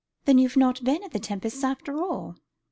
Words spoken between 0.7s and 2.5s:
been at the Tempests' after all?"